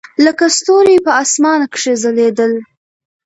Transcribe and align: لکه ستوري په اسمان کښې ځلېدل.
لکه 0.25 0.45
ستوري 0.57 0.97
په 1.05 1.11
اسمان 1.23 1.61
کښې 1.73 1.93
ځلېدل. 2.01 2.53